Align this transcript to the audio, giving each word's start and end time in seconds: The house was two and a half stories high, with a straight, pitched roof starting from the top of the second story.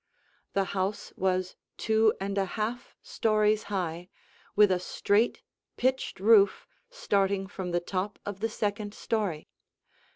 The 0.53 0.63
house 0.73 1.13
was 1.15 1.55
two 1.77 2.11
and 2.19 2.35
a 2.39 2.45
half 2.57 2.95
stories 3.03 3.61
high, 3.69 4.09
with 4.55 4.71
a 4.71 4.79
straight, 4.79 5.43
pitched 5.77 6.19
roof 6.19 6.65
starting 6.89 7.45
from 7.45 7.69
the 7.69 7.79
top 7.81 8.17
of 8.25 8.39
the 8.39 8.49
second 8.49 8.95
story. 8.95 9.47